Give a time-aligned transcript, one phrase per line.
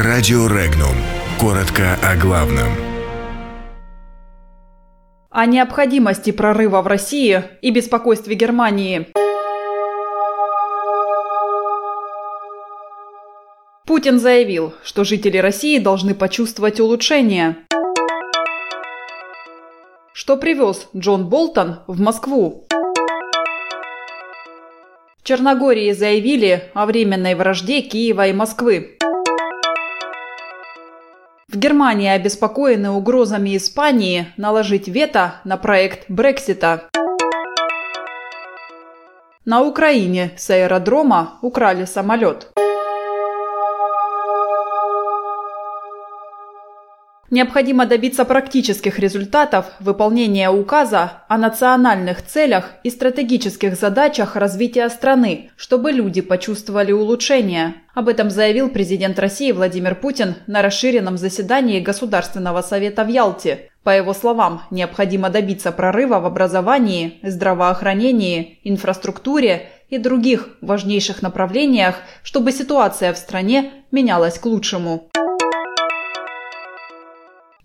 [0.00, 0.94] Радио Регнум.
[1.40, 2.68] Коротко о главном.
[5.28, 9.08] О необходимости прорыва в России и беспокойстве Германии.
[13.86, 17.56] Путин заявил, что жители России должны почувствовать улучшение.
[20.12, 22.68] Что привез Джон Болтон в Москву?
[25.16, 28.94] В Черногории заявили о временной вражде Киева и Москвы.
[31.50, 36.90] В Германии обеспокоены угрозами Испании наложить вето на проект Брексита.
[39.46, 42.52] На Украине с аэродрома украли самолет.
[47.30, 55.92] Необходимо добиться практических результатов выполнения указа о национальных целях и стратегических задачах развития страны, чтобы
[55.92, 57.74] люди почувствовали улучшение.
[57.94, 63.70] Об этом заявил президент России Владимир Путин на расширенном заседании Государственного совета в Ялте.
[63.82, 72.52] По его словам, необходимо добиться прорыва в образовании, здравоохранении, инфраструктуре и других важнейших направлениях, чтобы
[72.52, 75.10] ситуация в стране менялась к лучшему.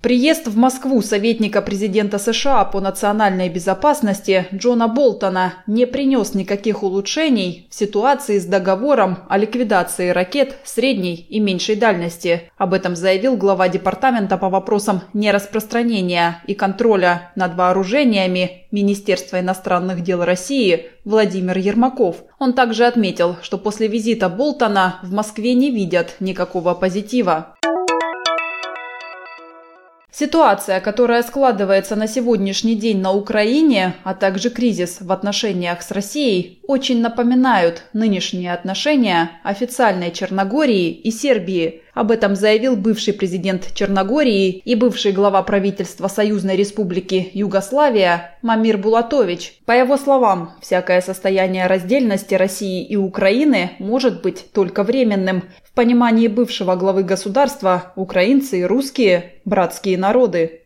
[0.00, 7.66] Приезд в Москву советника президента США по национальной безопасности Джона Болтона не принес никаких улучшений
[7.68, 12.42] в ситуации с договором о ликвидации ракет средней и меньшей дальности.
[12.56, 20.22] Об этом заявил глава департамента по вопросам нераспространения и контроля над вооружениями Министерства иностранных дел
[20.22, 22.22] России Владимир Ермаков.
[22.38, 27.56] Он также отметил, что после визита Болтона в Москве не видят никакого позитива.
[30.18, 36.58] Ситуация, которая складывается на сегодняшний день на Украине, а также кризис в отношениях с Россией,
[36.66, 41.82] очень напоминают нынешние отношения официальной Черногории и Сербии.
[41.98, 49.54] Об этом заявил бывший президент Черногории и бывший глава правительства Союзной Республики Югославия Мамир Булатович.
[49.66, 55.42] По его словам, всякое состояние раздельности России и Украины может быть только временным.
[55.64, 60.60] В понимании бывшего главы государства украинцы и русские– братские народы.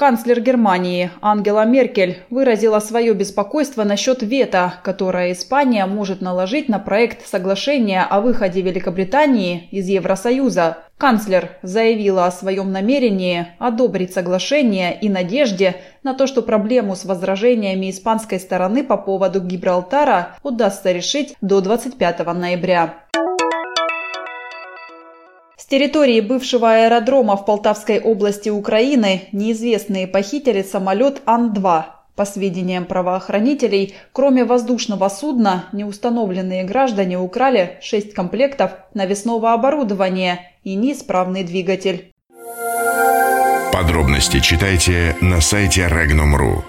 [0.00, 7.26] Канцлер Германии Ангела Меркель выразила свое беспокойство насчет вето, которое Испания может наложить на проект
[7.26, 10.78] соглашения о выходе Великобритании из Евросоюза.
[10.96, 17.90] Канцлер заявила о своем намерении одобрить соглашение и надежде на то, что проблему с возражениями
[17.90, 22.94] испанской стороны по поводу Гибралтара удастся решить до 25 ноября.
[25.70, 31.84] Территории бывшего аэродрома в Полтавской области Украины неизвестные похитили самолет Ан-2.
[32.16, 41.44] По сведениям правоохранителей, кроме воздушного судна, неустановленные граждане украли 6 комплектов навесного оборудования и неисправный
[41.44, 42.10] двигатель.
[43.72, 46.64] Подробности читайте на сайте Regnum.ru.